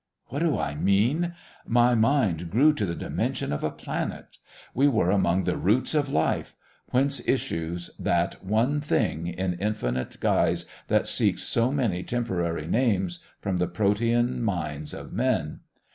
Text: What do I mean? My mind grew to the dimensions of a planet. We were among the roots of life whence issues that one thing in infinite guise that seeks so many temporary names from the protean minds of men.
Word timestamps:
What 0.29 0.39
do 0.39 0.57
I 0.57 0.73
mean? 0.73 1.35
My 1.63 1.93
mind 1.93 2.49
grew 2.49 2.73
to 2.73 2.87
the 2.87 2.95
dimensions 2.95 3.53
of 3.53 3.63
a 3.63 3.69
planet. 3.69 4.39
We 4.73 4.87
were 4.87 5.11
among 5.11 5.43
the 5.43 5.55
roots 5.57 5.93
of 5.93 6.09
life 6.09 6.55
whence 6.87 7.21
issues 7.27 7.91
that 7.99 8.43
one 8.43 8.81
thing 8.81 9.27
in 9.27 9.53
infinite 9.59 10.19
guise 10.19 10.65
that 10.87 11.07
seeks 11.07 11.43
so 11.43 11.71
many 11.71 12.01
temporary 12.01 12.65
names 12.65 13.19
from 13.41 13.57
the 13.57 13.67
protean 13.67 14.41
minds 14.41 14.95
of 14.95 15.13
men. 15.13 15.59